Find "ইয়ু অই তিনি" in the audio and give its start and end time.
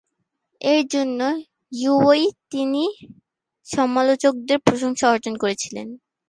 1.71-2.83